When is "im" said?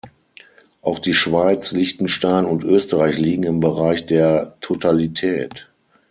3.43-3.59